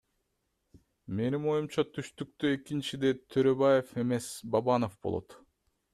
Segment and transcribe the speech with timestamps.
[1.19, 5.37] Менин оюмча түштүктө экинчиде Төрөбаев эмес Бабанов болот.